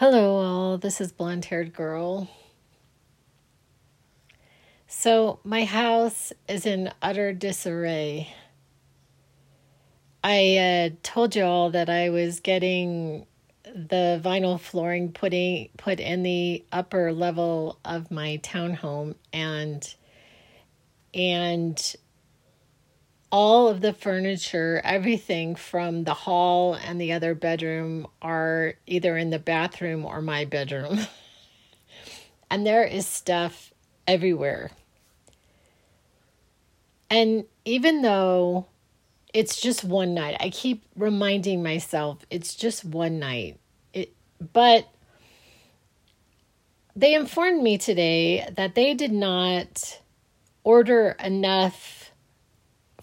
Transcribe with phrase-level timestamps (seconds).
[0.00, 0.78] Hello, all.
[0.78, 2.30] This is blonde haired girl.
[4.86, 8.32] So, my house is in utter disarray.
[10.24, 13.26] I uh, told you all that I was getting
[13.62, 19.94] the vinyl flooring putting put in the upper level of my townhome and
[21.12, 21.94] and
[23.30, 29.30] all of the furniture, everything from the hall and the other bedroom are either in
[29.30, 31.00] the bathroom or my bedroom.
[32.50, 33.72] and there is stuff
[34.06, 34.70] everywhere.
[37.08, 38.66] And even though
[39.32, 43.58] it's just one night, I keep reminding myself it's just one night.
[43.92, 44.12] It
[44.52, 44.88] but
[46.96, 50.00] they informed me today that they did not
[50.64, 51.99] order enough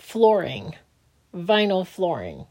[0.07, 0.73] flooring,
[1.35, 2.45] vinyl flooring,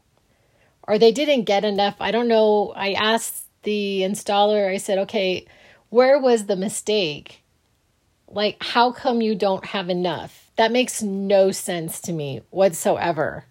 [0.87, 1.95] or they didn't get enough.
[1.99, 2.71] I don't know.
[2.75, 5.47] I asked the installer, I said, okay,
[5.89, 7.43] where was the mistake?
[8.27, 10.51] Like, how come you don't have enough?
[10.57, 13.45] That makes no sense to me whatsoever.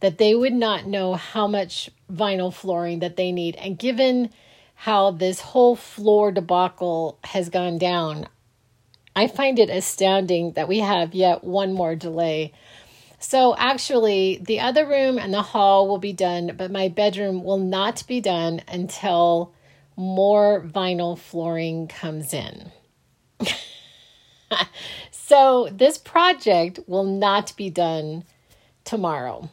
[0.00, 3.56] That they would not know how much vinyl flooring that they need.
[3.56, 4.28] And given
[4.74, 8.28] how this whole floor debacle has gone down,
[9.16, 12.52] I find it astounding that we have yet one more delay
[13.18, 17.58] so actually, the other room and the hall will be done, but my bedroom will
[17.58, 19.52] not be done until
[19.96, 22.70] more vinyl flooring comes in.
[25.10, 28.22] so this project will not be done
[28.84, 29.50] tomorrow.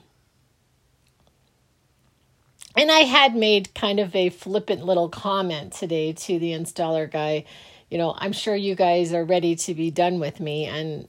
[2.77, 7.45] And I had made kind of a flippant little comment today to the installer guy.
[7.89, 10.66] You know, I'm sure you guys are ready to be done with me.
[10.66, 11.08] And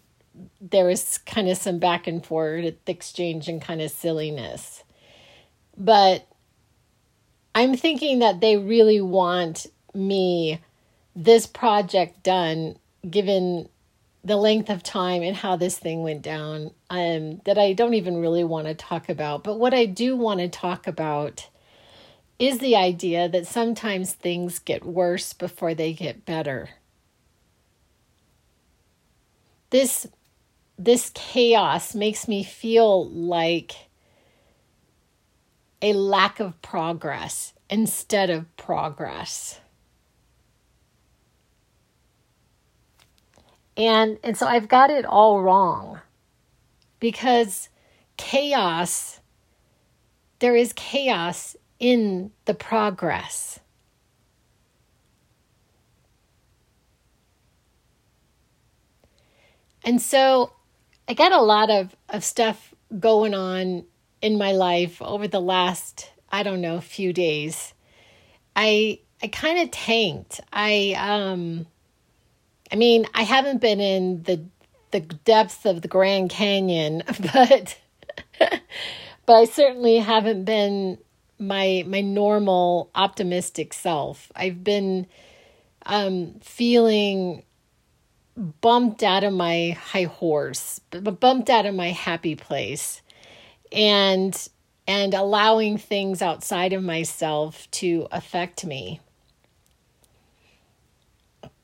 [0.60, 4.84] there was kind of some back and forth exchange and kind of silliness.
[5.76, 6.26] But
[7.54, 10.60] I'm thinking that they really want me
[11.14, 12.76] this project done
[13.08, 13.68] given
[14.22, 18.16] the length of time and how this thing went down um, that I don't even
[18.16, 19.44] really want to talk about.
[19.44, 21.48] But what I do want to talk about
[22.38, 26.70] is the idea that sometimes things get worse before they get better.
[29.70, 30.06] This
[30.78, 33.88] this chaos makes me feel like
[35.80, 39.60] a lack of progress instead of progress.
[43.76, 46.00] And and so I've got it all wrong.
[46.98, 47.68] Because
[48.16, 49.20] chaos
[50.38, 53.60] there is chaos in the progress.
[59.84, 60.52] And so
[61.08, 63.84] I got a lot of, of stuff going on
[64.20, 67.74] in my life over the last, I don't know, few days.
[68.54, 70.40] I I kind of tanked.
[70.52, 71.66] I um
[72.72, 74.44] I mean, I haven't been in the
[74.90, 77.02] the depths of the Grand Canyon,
[77.32, 77.78] but
[78.38, 80.98] but I certainly haven't been
[81.38, 84.32] my my normal optimistic self.
[84.34, 85.06] I've been
[85.84, 87.44] um feeling
[88.36, 93.02] bumped out of my high horse, bumped out of my happy place,
[93.72, 94.48] and
[94.88, 99.00] and allowing things outside of myself to affect me.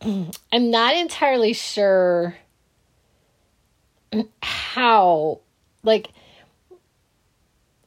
[0.02, 2.36] I'm not entirely sure
[4.42, 5.40] how
[5.82, 6.08] like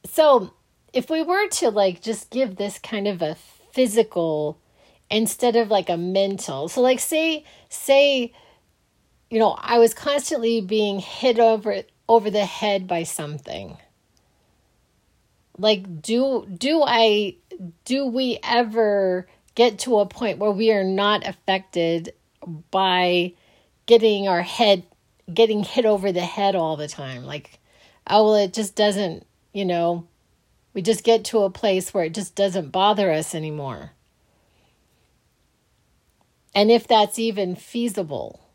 [0.04, 0.52] so
[0.92, 3.36] if we were to like just give this kind of a
[3.72, 4.58] physical
[5.10, 8.32] instead of like a mental so like say say
[9.30, 13.76] you know, I was constantly being hit over over the head by something.
[15.58, 17.36] Like do do I
[17.84, 22.12] do we ever get to a point where we are not affected
[22.70, 23.32] by
[23.86, 24.84] getting our head
[25.32, 27.24] getting hit over the head all the time?
[27.24, 27.58] Like
[28.06, 30.06] oh well it just doesn't, you know,
[30.72, 33.92] we just get to a place where it just doesn't bother us anymore.
[36.54, 38.45] And if that's even feasible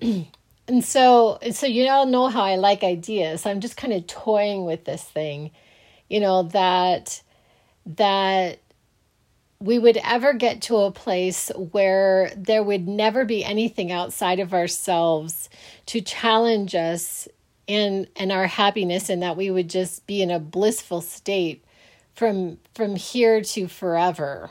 [0.68, 3.46] and so so you all know how I like ideas.
[3.46, 5.50] I'm just kind of toying with this thing,
[6.08, 7.22] you know, that
[7.86, 8.58] that
[9.60, 14.52] we would ever get to a place where there would never be anything outside of
[14.52, 15.48] ourselves
[15.86, 17.28] to challenge us
[17.66, 21.64] in in our happiness and that we would just be in a blissful state
[22.14, 24.50] from from here to forever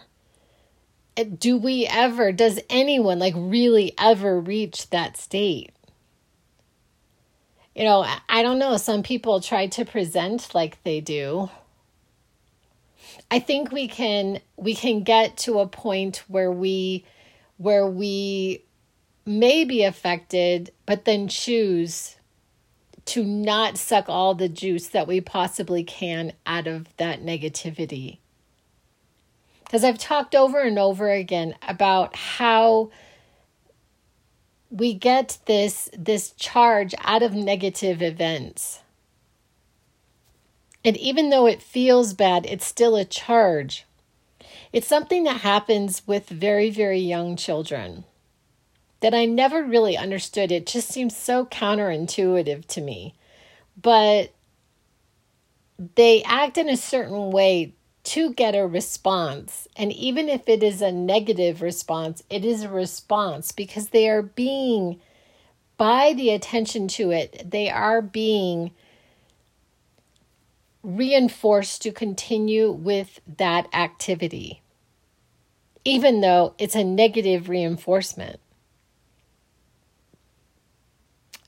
[1.23, 5.71] do we ever, does anyone like really ever reach that state?
[7.75, 8.77] You know, I don't know.
[8.77, 11.49] Some people try to present like they do.
[13.29, 17.05] I think we can we can get to a point where we
[17.57, 18.65] where we
[19.25, 22.17] may be affected but then choose
[23.05, 28.19] to not suck all the juice that we possibly can out of that negativity.
[29.71, 32.91] Because I've talked over and over again about how
[34.69, 38.81] we get this this charge out of negative events.
[40.83, 43.85] And even though it feels bad, it's still a charge.
[44.73, 48.03] It's something that happens with very, very young children
[48.99, 50.51] that I never really understood.
[50.51, 53.15] It just seems so counterintuitive to me.
[53.81, 54.33] But
[55.95, 57.73] they act in a certain way
[58.11, 59.69] to get a response.
[59.77, 64.21] And even if it is a negative response, it is a response because they are
[64.21, 64.99] being,
[65.77, 68.71] by the attention to it, they are being
[70.83, 74.61] reinforced to continue with that activity,
[75.85, 78.41] even though it's a negative reinforcement.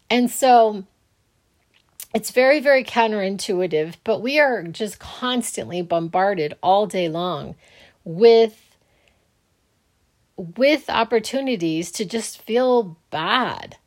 [0.09, 0.85] And so
[2.13, 7.55] it's very, very counterintuitive, but we are just constantly bombarded all day long
[8.03, 8.59] with
[10.35, 13.77] with opportunities to just feel bad.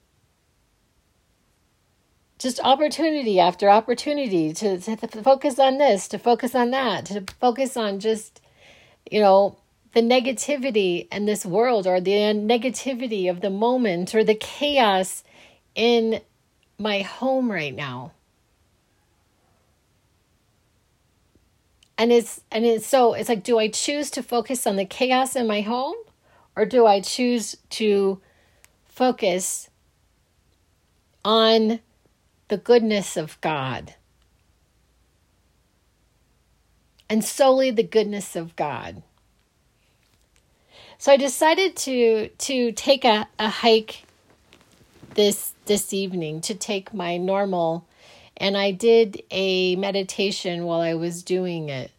[2.39, 7.25] Just opportunity after opportunity to, to, to focus on this, to focus on that, to
[7.41, 8.41] focus on just,
[9.11, 9.57] you know,
[9.93, 15.25] the negativity in this world or the negativity of the moment or the chaos
[15.75, 16.21] in
[16.79, 18.13] my home right now.
[21.99, 25.35] And it's and it's so it's like do I choose to focus on the chaos
[25.35, 25.97] in my home
[26.55, 28.21] or do I choose to
[28.87, 29.69] focus
[31.25, 31.81] on
[32.49, 33.95] the goodness of God?
[37.09, 39.03] And solely the goodness of God.
[40.99, 44.05] So I decided to to take a, a hike
[45.15, 47.87] this this evening to take my normal
[48.37, 51.91] and I did a meditation while I was doing it.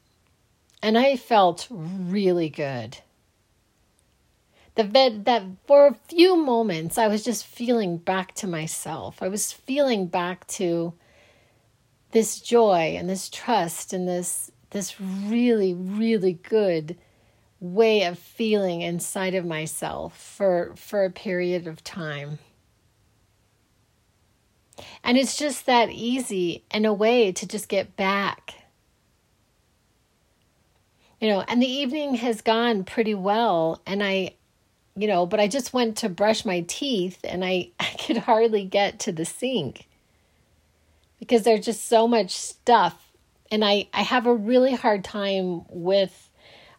[0.81, 2.99] And I felt really good.
[4.75, 9.23] The vet, that for a few moments I was just feeling back to myself.
[9.23, 10.93] I was feeling back to
[12.11, 16.97] this joy and this trust and this this really really good
[17.59, 22.39] way of feeling inside of myself for for a period of time.
[25.03, 28.55] And it's just that easy in a way to just get back.
[31.19, 33.81] You know, and the evening has gone pretty well.
[33.85, 34.35] And I,
[34.95, 38.63] you know, but I just went to brush my teeth and I, I could hardly
[38.63, 39.87] get to the sink
[41.19, 43.11] because there's just so much stuff.
[43.51, 46.29] And I, I have a really hard time with,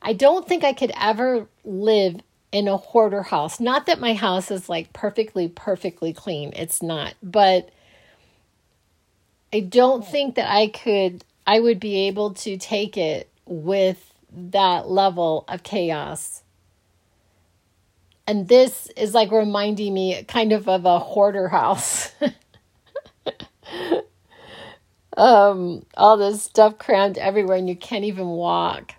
[0.03, 2.21] I don't think I could ever live
[2.53, 3.59] in a hoarder house.
[3.59, 6.53] Not that my house is like perfectly, perfectly clean.
[6.55, 7.15] It's not.
[7.23, 7.71] But
[9.53, 14.89] I don't think that I could, I would be able to take it with that
[14.89, 16.43] level of chaos.
[18.27, 22.13] And this is like reminding me kind of of a hoarder house.
[25.17, 28.93] um, all this stuff crammed everywhere and you can't even walk.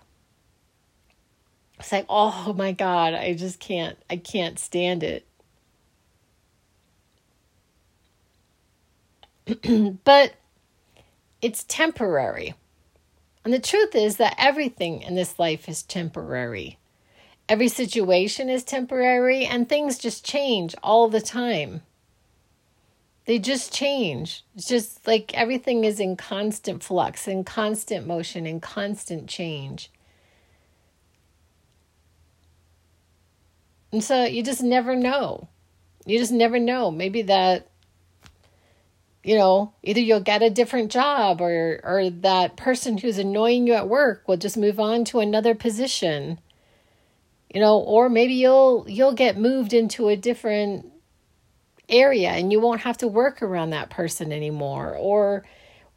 [1.78, 5.26] It's like, oh my God, I just can't, I can't stand it.
[10.04, 10.34] but
[11.42, 12.54] it's temporary.
[13.44, 16.78] And the truth is that everything in this life is temporary.
[17.48, 21.82] Every situation is temporary, and things just change all the time.
[23.24, 24.44] They just change.
[24.54, 29.90] It's just like everything is in constant flux, in constant motion, in constant change.
[33.92, 35.48] And so you just never know.
[36.06, 36.90] You just never know.
[36.90, 37.69] Maybe that
[39.22, 43.74] you know, either you'll get a different job or or that person who's annoying you
[43.74, 46.40] at work will just move on to another position.
[47.52, 50.86] You know, or maybe you'll you'll get moved into a different
[51.90, 55.44] area and you won't have to work around that person anymore or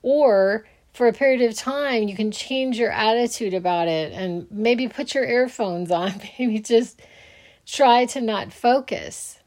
[0.01, 4.87] or for a period of time you can change your attitude about it and maybe
[4.87, 6.99] put your earphones on maybe just
[7.65, 9.39] try to not focus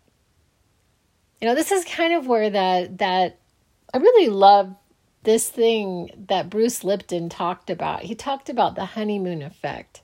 [1.40, 3.38] you know this is kind of where that that
[3.94, 4.74] I really love
[5.22, 8.02] this thing that Bruce Lipton talked about.
[8.02, 10.02] He talked about the honeymoon effect.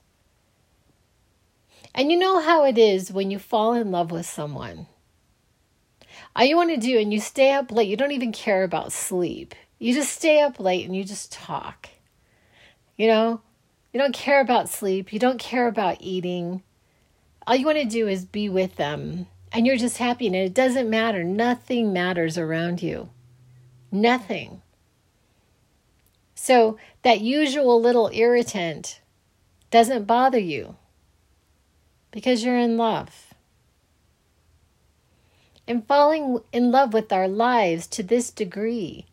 [1.95, 4.87] And you know how it is when you fall in love with someone.
[6.35, 8.91] All you want to do, and you stay up late, you don't even care about
[8.91, 9.53] sleep.
[9.77, 11.89] You just stay up late and you just talk.
[12.97, 13.41] You know,
[13.93, 15.13] You don't care about sleep.
[15.13, 16.63] You don't care about eating.
[17.45, 19.27] All you want to do is be with them.
[19.51, 20.25] And you're just happy.
[20.25, 21.23] And it doesn't matter.
[21.23, 23.09] Nothing matters around you.
[23.93, 24.63] Nothing.
[26.33, 28.99] So that usual little irritant
[29.69, 30.77] doesn't bother you
[32.09, 33.35] because you're in love.
[35.67, 39.05] And falling in love with our lives to this degree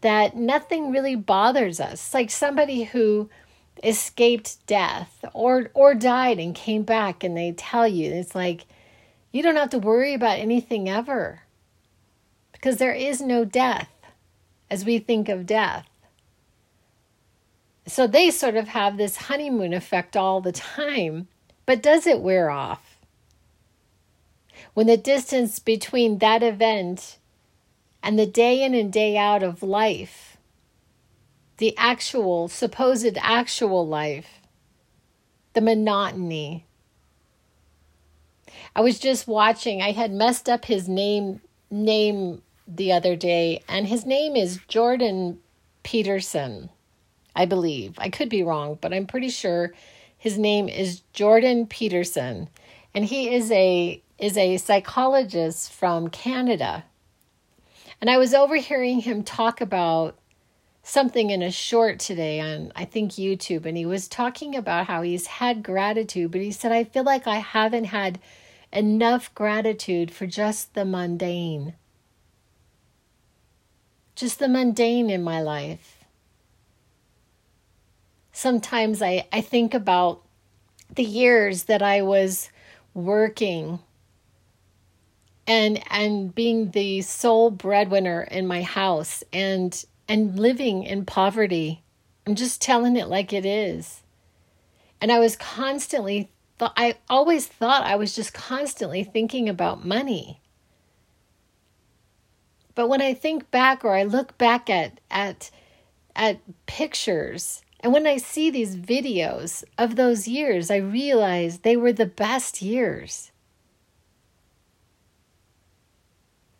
[0.00, 2.12] that nothing really bothers us.
[2.12, 3.30] Like somebody who
[3.84, 8.66] escaped death or or died and came back and they tell you it's like
[9.30, 11.43] you don't have to worry about anything ever
[12.64, 13.90] because there is no death
[14.70, 15.86] as we think of death.
[17.86, 21.28] So they sort of have this honeymoon effect all the time,
[21.66, 22.96] but does it wear off?
[24.72, 27.18] When the distance between that event
[28.02, 30.38] and the day in and day out of life,
[31.58, 34.40] the actual, supposed actual life,
[35.52, 36.64] the monotony.
[38.74, 43.86] I was just watching, I had messed up his name name the other day, and
[43.86, 45.38] his name is Jordan
[45.82, 46.70] Peterson,
[47.36, 47.94] I believe.
[47.98, 49.74] I could be wrong, but I'm pretty sure
[50.16, 52.48] his name is Jordan Peterson,
[52.94, 56.84] and he is a is a psychologist from Canada.
[58.00, 60.16] And I was overhearing him talk about
[60.82, 63.66] something in a short today on, I think, YouTube.
[63.66, 67.26] And he was talking about how he's had gratitude, but he said, I feel like
[67.26, 68.20] I haven't had
[68.72, 71.74] enough gratitude for just the mundane.
[74.14, 76.04] Just the mundane in my life.
[78.32, 80.22] Sometimes I, I think about
[80.94, 82.50] the years that I was
[82.94, 83.80] working
[85.46, 91.82] and and being the sole breadwinner in my house and and living in poverty.
[92.26, 94.02] I'm just telling it like it is.
[95.00, 96.30] And I was constantly
[96.60, 100.40] I always thought I was just constantly thinking about money.
[102.74, 105.50] But when I think back or I look back at at
[106.16, 111.92] at pictures and when I see these videos of those years, I realize they were
[111.92, 113.30] the best years.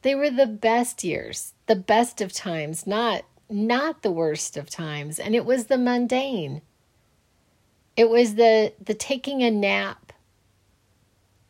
[0.02, 5.18] They were the best years, the best of times, not not the worst of times,
[5.18, 6.60] and it was the mundane.
[7.96, 10.12] It was the the taking a nap.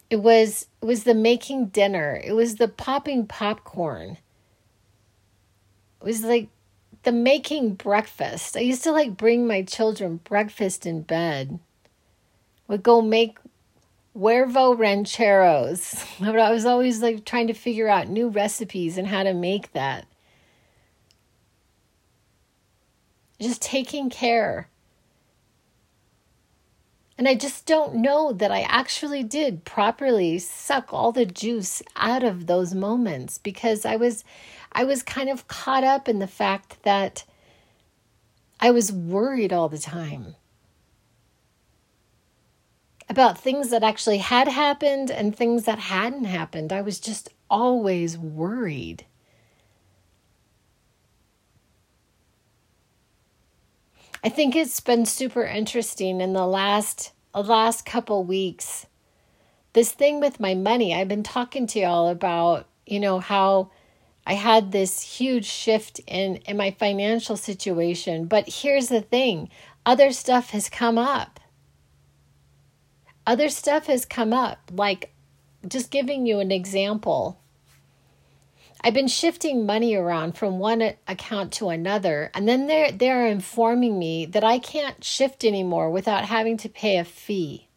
[0.09, 2.21] It was it was the making dinner.
[2.25, 4.19] It was the popping popcorn.
[6.05, 6.49] Was like
[7.05, 8.59] the making breakfast.
[8.59, 11.59] I used to like bring my children breakfast in bed.
[12.69, 13.39] Would go make
[14.15, 16.05] huevo rancheros.
[16.21, 19.73] But I was always like trying to figure out new recipes and how to make
[19.73, 20.07] that.
[23.41, 24.69] Just taking care.
[27.17, 32.25] And I just don't know that I actually did properly suck all the juice out
[32.25, 34.25] of those moments because I was
[34.73, 37.25] I was kind of caught up in the fact that
[38.59, 40.35] I was worried all the time
[43.09, 46.73] about things that actually had happened and things that hadn't happened.
[46.73, 49.05] I was just always worried.
[54.25, 58.87] I think it's been super interesting in the last last couple weeks.
[59.75, 63.71] This thing with my money, I've been talking to y'all about, you know, how
[64.27, 69.51] I had this huge shift in in my financial situation, but here's the thing,
[69.85, 71.41] other stuff has come up
[73.27, 75.13] other stuff has come up, like
[75.67, 77.41] just giving you an example.
[78.85, 83.99] I've been shifting money around from one account to another, and then they're, they're informing
[83.99, 87.69] me that I can't shift anymore without having to pay a fee.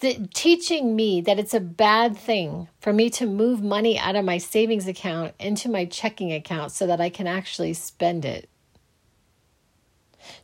[0.00, 4.24] The, teaching me that it's a bad thing for me to move money out of
[4.24, 8.48] my savings account into my checking account so that I can actually spend it.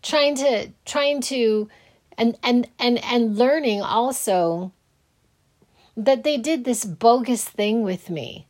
[0.03, 1.69] Trying to trying to
[2.19, 4.73] and and and and learning also
[5.97, 8.47] that they did this bogus thing with me.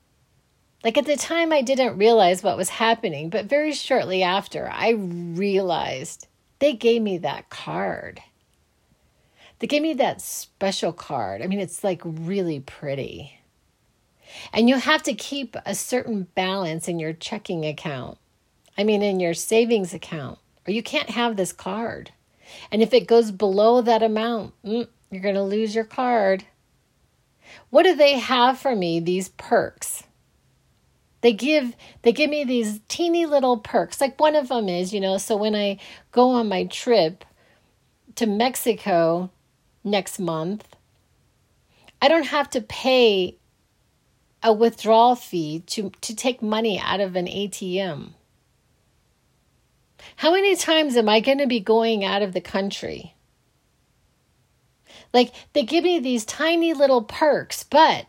[0.84, 4.90] Like at the time i didn't realize what was happening but very shortly after i
[4.90, 6.26] realized
[6.58, 8.20] they gave me that card.
[9.58, 11.42] They gave me that special card.
[11.42, 13.38] I mean it's like really pretty.
[14.52, 18.18] And you have to keep a certain balance in your checking account.
[18.78, 22.12] I mean in your savings account or you can't have this card.
[22.70, 26.44] And if it goes below that amount, mm, you're going to lose your card.
[27.70, 30.04] What do they have for me, these perks?
[31.22, 34.00] they give they give me these teeny little perks.
[34.00, 35.78] Like one of them is, you know, so when I
[36.10, 37.24] go on my trip
[38.16, 39.30] to Mexico
[39.82, 40.76] next month,
[42.02, 43.38] I don't have to pay
[44.42, 48.12] a withdrawal fee to to take money out of an ATM.
[50.16, 53.14] How many times am I going to be going out of the country?
[55.12, 58.06] Like they give me these tiny little perks, but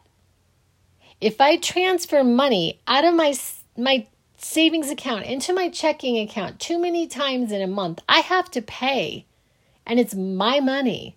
[1.19, 3.33] if I transfer money out of my
[3.77, 4.07] my
[4.37, 8.61] savings account into my checking account too many times in a month, I have to
[8.61, 9.25] pay
[9.85, 11.15] and it's my money.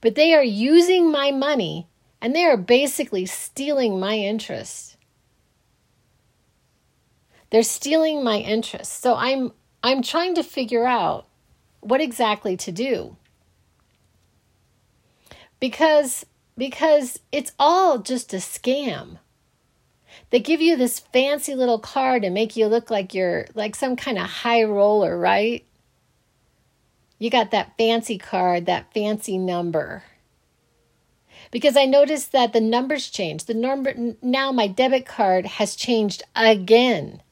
[0.00, 1.86] But they are using my money
[2.20, 4.96] and they are basically stealing my interest.
[7.50, 9.00] They're stealing my interest.
[9.00, 9.52] So I'm
[9.82, 11.26] I'm trying to figure out
[11.80, 13.16] what exactly to do.
[15.60, 16.26] Because
[16.58, 19.18] because it's all just a scam.
[20.30, 23.96] They give you this fancy little card and make you look like you're like some
[23.96, 25.64] kind of high roller, right?
[27.18, 30.04] You got that fancy card, that fancy number.
[31.50, 33.46] Because I noticed that the numbers changed.
[33.46, 37.22] The number now my debit card has changed again.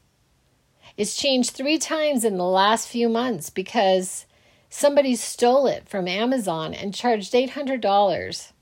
[0.97, 4.27] It's changed 3 times in the last few months because
[4.75, 8.53] somebody stole it from Amazon and charged $800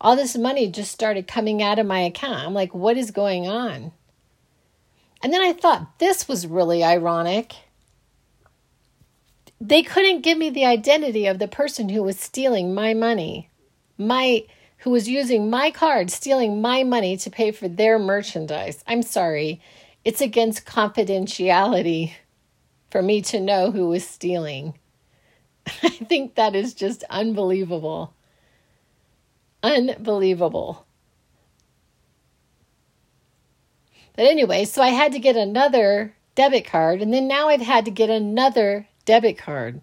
[0.00, 2.44] all this money just started coming out of my account.
[2.44, 3.92] I'm like, what is going on?
[5.22, 7.54] And then I thought this was really ironic.
[9.60, 13.48] They couldn't give me the identity of the person who was stealing my money,
[13.96, 14.44] my
[14.78, 18.84] who was using my card, stealing my money to pay for their merchandise.
[18.86, 19.62] I'm sorry,
[20.04, 22.12] it's against confidentiality
[22.90, 24.74] for me to know who was stealing.
[25.82, 28.14] I think that is just unbelievable.
[29.62, 30.86] Unbelievable.
[34.14, 37.84] But anyway, so I had to get another debit card, and then now I've had
[37.84, 39.80] to get another debit card,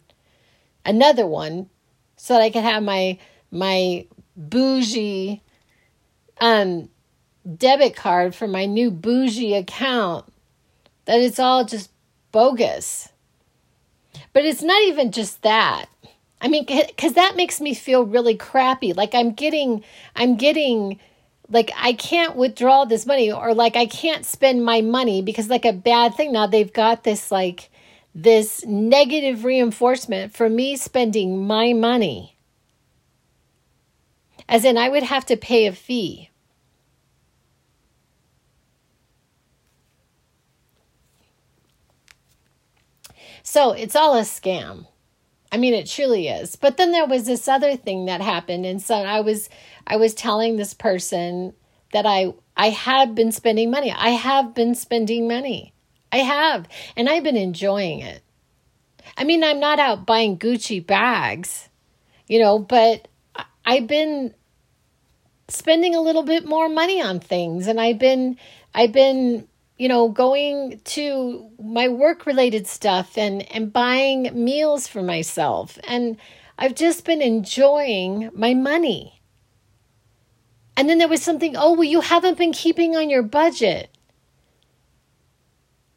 [0.85, 1.69] another one,
[2.17, 3.19] so that I could have my
[3.51, 5.43] my bougie
[6.41, 6.89] um
[7.57, 10.25] debit card for my new bougie account.
[11.05, 11.91] That it's all just
[12.31, 13.09] bogus.
[14.33, 15.85] But it's not even just that.
[16.41, 18.93] I mean, because that makes me feel really crappy.
[18.93, 19.83] Like I'm getting,
[20.15, 20.99] I'm getting,
[21.49, 25.65] like I can't withdraw this money or like I can't spend my money because like
[25.65, 26.31] a bad thing.
[26.31, 27.69] Now they've got this like
[28.15, 32.37] this negative reinforcement for me spending my money.
[34.47, 36.29] As in, I would have to pay a fee.
[43.53, 44.87] So it's all a scam.
[45.51, 46.55] I mean, it truly is.
[46.55, 49.47] But then there was this other thing that happened, and so I was
[49.85, 51.53] I was telling this person
[51.91, 53.91] that I I have been spending money.
[53.91, 55.71] I have been spending money.
[56.11, 58.23] I have, and I've been enjoying it.
[59.15, 61.69] I mean, I'm not out buying Gucci bags,
[62.25, 63.07] you know, but
[63.63, 64.33] I've been
[65.47, 68.39] spending a little bit more money on things, and I've been
[68.73, 69.47] I've been
[69.83, 75.77] you know, going to my work related stuff and, and buying meals for myself.
[75.85, 76.15] And
[76.57, 79.21] I've just been enjoying my money.
[80.77, 83.89] And then there was something, oh, well, you haven't been keeping on your budget.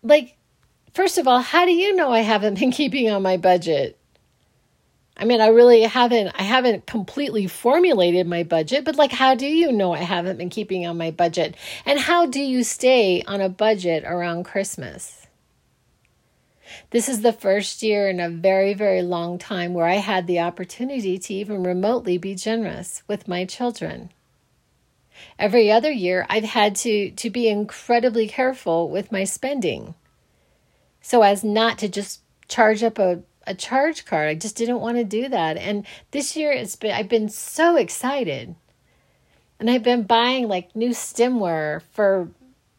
[0.02, 0.36] Like,
[0.92, 3.95] first of all, how do you know I haven't been keeping on my budget?
[5.16, 9.46] I mean, I really haven't I haven't completely formulated my budget, but like how do
[9.46, 11.56] you know I haven't been keeping on my budget?
[11.84, 15.26] And how do you stay on a budget around Christmas?
[16.90, 20.40] This is the first year in a very, very long time where I had the
[20.40, 24.10] opportunity to even remotely be generous with my children.
[25.38, 29.94] Every other year, I've had to, to be incredibly careful with my spending
[31.06, 34.28] so as not to just charge up a a charge card.
[34.28, 35.56] I just didn't want to do that.
[35.56, 38.54] And this year it's been I've been so excited.
[39.58, 42.28] And I've been buying like new stemware for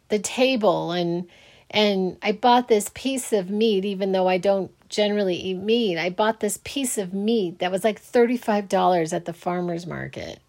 [0.10, 1.28] the table and
[1.70, 5.98] and I bought this piece of meat even though I don't generally eat meat.
[5.98, 10.40] I bought this piece of meat that was like $35 at the farmers market.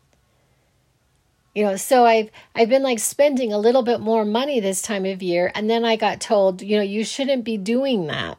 [1.55, 5.05] You know, so I've I've been like spending a little bit more money this time
[5.05, 8.39] of year and then I got told, you know, you shouldn't be doing that.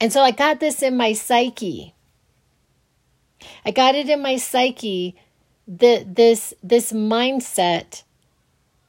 [0.00, 1.94] And so I got this in my psyche.
[3.64, 5.16] I got it in my psyche
[5.68, 8.02] that this this mindset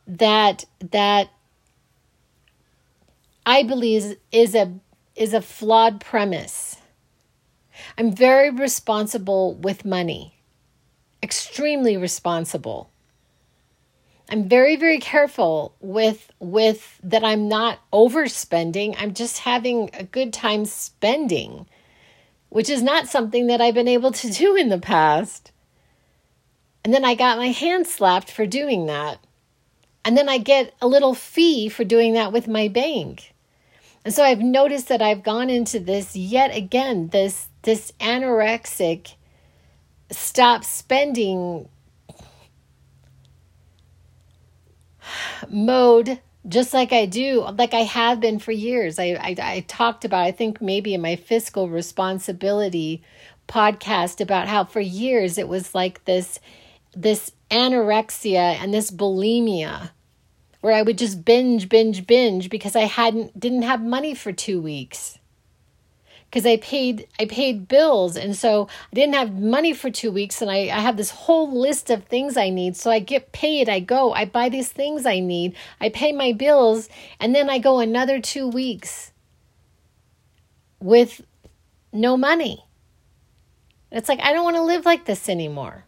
[0.07, 1.29] that that
[3.45, 4.73] I believe is a
[5.15, 6.77] is a flawed premise.
[7.97, 10.37] I'm very responsible with money.
[11.23, 12.90] Extremely responsible.
[14.29, 18.95] I'm very very careful with with that I'm not overspending.
[18.97, 21.65] I'm just having a good time spending,
[22.49, 25.51] which is not something that I've been able to do in the past.
[26.83, 29.19] And then I got my hand slapped for doing that.
[30.03, 33.33] And then I get a little fee for doing that with my bank.
[34.03, 39.13] And so I've noticed that I've gone into this yet again, this this anorexic
[40.09, 41.69] stop spending
[45.49, 48.97] mode just like I do, like I have been for years.
[48.97, 53.03] I, I, I talked about, I think maybe in my fiscal responsibility
[53.47, 56.39] podcast about how for years it was like this
[56.93, 59.91] this anorexia and this bulimia
[60.61, 64.61] where I would just binge, binge, binge because I hadn't didn't have money for two
[64.61, 65.19] weeks.
[66.31, 70.41] Because I paid I paid bills and so I didn't have money for two weeks
[70.41, 72.77] and I, I have this whole list of things I need.
[72.77, 76.31] So I get paid, I go, I buy these things I need, I pay my
[76.31, 76.87] bills,
[77.19, 79.11] and then I go another two weeks
[80.79, 81.21] with
[81.91, 82.65] no money.
[83.91, 85.83] It's like I don't want to live like this anymore.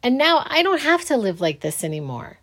[0.00, 2.38] And now I don't have to live like this anymore.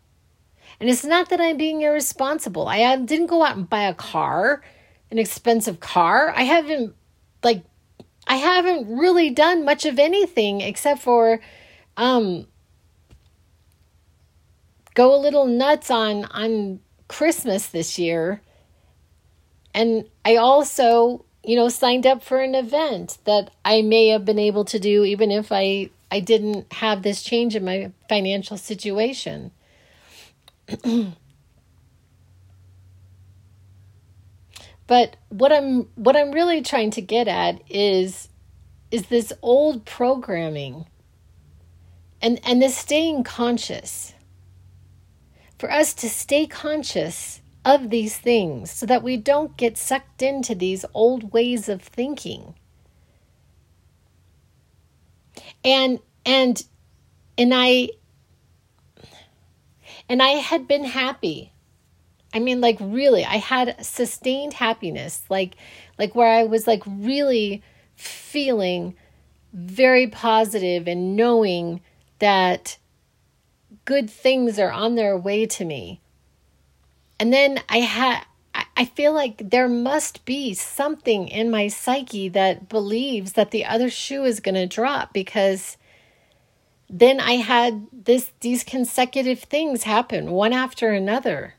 [0.80, 2.68] And it's not that I'm being irresponsible.
[2.68, 4.62] I didn't go out and buy a car,
[5.10, 6.34] an expensive car.
[6.36, 6.96] I haven't,
[7.44, 7.64] like,
[8.28, 11.42] I haven't really done much of anything except for,
[11.98, 12.48] um,
[14.94, 18.42] go a little nuts on on Christmas this year.
[19.74, 24.40] And I also, you know, signed up for an event that I may have been
[24.40, 29.52] able to do even if I I didn't have this change in my financial situation.
[34.88, 38.30] but what I'm what I'm really trying to get at is
[38.92, 40.86] is this old programming
[42.22, 44.14] and and this staying conscious.
[45.58, 50.54] For us to stay conscious of these things so that we don't get sucked into
[50.54, 52.56] these old ways of thinking
[55.64, 56.66] and and
[57.38, 57.88] and i
[60.10, 61.53] and i had been happy
[62.34, 65.56] i mean like really i had sustained happiness like
[65.98, 67.62] like where i was like really
[67.96, 68.96] feeling
[69.54, 71.82] very positive and knowing
[72.20, 72.78] that
[73.86, 76.02] good things are on their way to me
[77.20, 78.24] and then i had
[78.76, 83.90] I feel like there must be something in my psyche that believes that the other
[83.90, 85.78] shoe is going to drop because
[86.90, 91.56] then I had this these consecutive things happen one after another.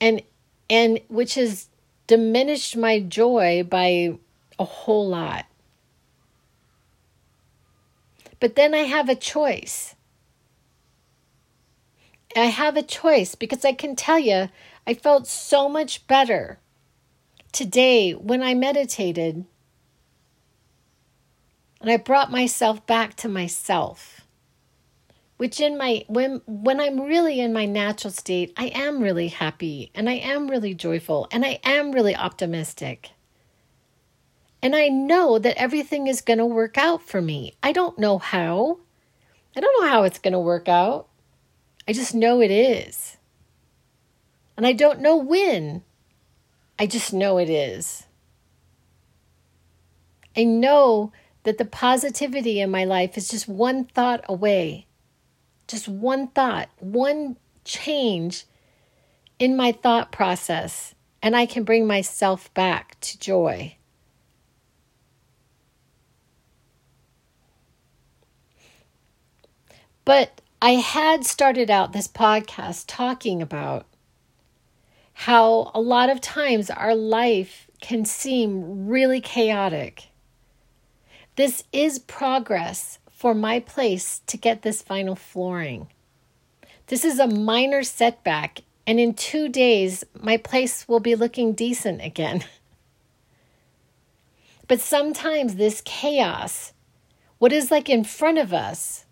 [0.00, 0.22] And
[0.68, 1.68] and which has
[2.06, 4.18] diminished my joy by
[4.58, 5.46] a whole lot.
[8.38, 9.94] But then I have a choice.
[12.36, 14.48] I have a choice because I can tell you
[14.86, 16.58] I felt so much better
[17.52, 19.44] today when I meditated.
[21.80, 24.19] And I brought myself back to myself.
[25.40, 29.90] Which in my when when I'm really in my natural state, I am really happy
[29.94, 33.12] and I am really joyful and I am really optimistic.
[34.60, 37.56] And I know that everything is going to work out for me.
[37.62, 38.80] I don't know how.
[39.56, 41.08] I don't know how it's going to work out.
[41.88, 43.16] I just know it is.
[44.58, 45.84] And I don't know when.
[46.78, 48.04] I just know it is.
[50.36, 51.12] I know
[51.44, 54.86] that the positivity in my life is just one thought away.
[55.70, 58.44] Just one thought, one change
[59.38, 63.76] in my thought process, and I can bring myself back to joy.
[70.04, 73.86] But I had started out this podcast talking about
[75.12, 80.08] how a lot of times our life can seem really chaotic.
[81.36, 85.86] This is progress for my place to get this vinyl flooring.
[86.86, 92.02] This is a minor setback, and in two days, my place will be looking decent
[92.02, 92.42] again.
[94.68, 96.72] but sometimes this chaos,
[97.36, 99.04] what is like in front of us,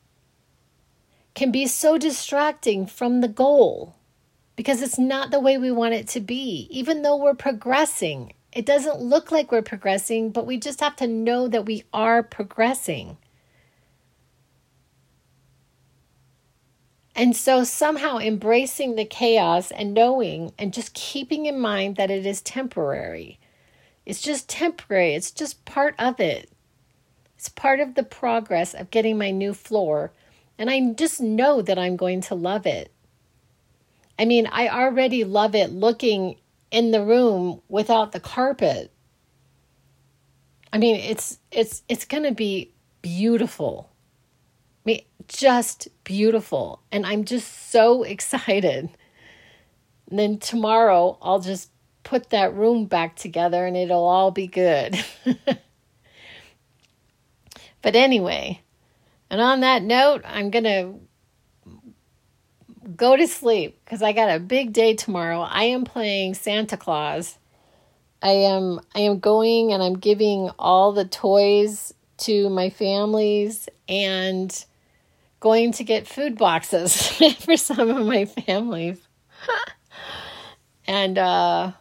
[1.34, 3.94] can be so distracting from the goal
[4.56, 6.66] because it's not the way we want it to be.
[6.70, 11.06] Even though we're progressing, it doesn't look like we're progressing, but we just have to
[11.06, 13.18] know that we are progressing.
[17.18, 22.26] And so, somehow embracing the chaos and knowing and just keeping in mind that it
[22.26, 23.40] is temporary.
[24.06, 26.50] It's just temporary, it's just part of it.
[27.36, 30.12] It's part of the progress of getting my new floor
[30.58, 32.92] And I just know that I'm going to love it.
[34.18, 36.36] I mean, I already love it looking
[36.70, 38.92] in the room without the carpet.
[40.72, 43.90] I mean, it's it's it's going to be beautiful.
[45.28, 46.82] Just beautiful.
[46.90, 48.90] And I'm just so excited.
[50.10, 51.70] And then tomorrow I'll just
[52.02, 54.98] put that room back together and it'll all be good.
[57.82, 58.62] but anyway,
[59.30, 60.94] and on that note, I'm going to
[62.96, 65.40] go to sleep because I got a big day tomorrow.
[65.40, 67.38] I am playing Santa Claus.
[68.22, 74.64] I am I am going and I'm giving all the toys to my families and
[75.40, 77.08] going to get food boxes
[77.40, 79.00] for some of my families.
[80.86, 81.72] and uh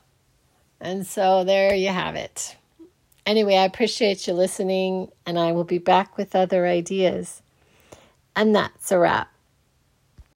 [0.80, 2.56] and so there you have it.
[3.26, 7.42] Anyway, I appreciate you listening and I will be back with other ideas.
[8.36, 9.32] And that's a wrap.